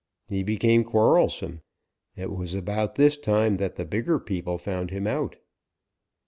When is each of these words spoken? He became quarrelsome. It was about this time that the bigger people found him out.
He 0.29 0.41
became 0.41 0.83
quarrelsome. 0.83 1.61
It 2.15 2.31
was 2.31 2.55
about 2.55 2.95
this 2.95 3.17
time 3.17 3.57
that 3.57 3.75
the 3.75 3.85
bigger 3.85 4.17
people 4.19 4.57
found 4.57 4.89
him 4.89 5.05
out. 5.05 5.35